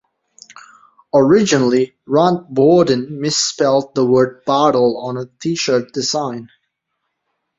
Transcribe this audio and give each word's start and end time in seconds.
Originally, 1.13 1.93
Rand 2.07 2.47
Borden 2.49 3.21
misspelled 3.21 3.93
the 3.93 4.03
word 4.03 4.43
"battle" 4.45 4.97
on 4.97 5.15
a 5.15 5.27
T-shirt 5.27 5.93
design. 5.93 6.49